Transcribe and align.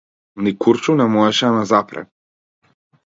Ни 0.45 0.53
куршум 0.65 0.97
не 1.01 1.07
можеше 1.17 1.45
да 1.47 1.53
ме 1.57 1.67
запре. 1.73 2.05